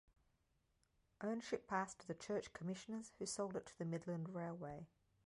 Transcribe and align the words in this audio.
Ownership 1.21 1.67
passed 1.67 1.99
to 1.99 2.07
the 2.07 2.15
Church 2.15 2.51
Commissioners, 2.53 3.11
who 3.19 3.27
sold 3.27 3.55
it 3.55 3.67
to 3.67 3.77
the 3.77 3.85
Midland 3.85 4.29
Railway. 4.33 4.87